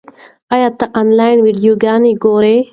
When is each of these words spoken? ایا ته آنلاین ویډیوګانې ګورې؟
ایا 0.53 0.69
ته 0.77 0.85
آنلاین 0.99 1.37
ویډیوګانې 1.45 2.13
ګورې؟ 2.23 2.57